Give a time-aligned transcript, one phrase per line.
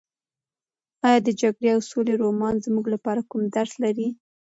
[1.07, 4.07] ایا د جګړې او سولې رومان زموږ لپاره کوم درس لري؟